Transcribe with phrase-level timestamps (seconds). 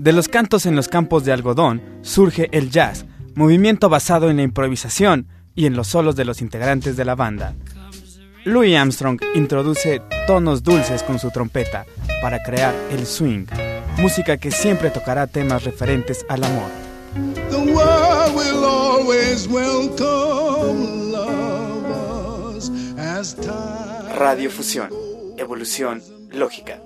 [0.00, 3.04] De los cantos en los campos de algodón surge el jazz,
[3.34, 7.54] movimiento basado en la improvisación y en los solos de los integrantes de la banda.
[8.46, 11.84] Louis Armstrong introduce tonos dulces con su trompeta
[12.22, 13.44] para crear el swing,
[13.98, 16.70] música que siempre tocará temas referentes al amor.
[24.16, 24.88] Radio Fusión,
[25.36, 26.80] evolución lógica.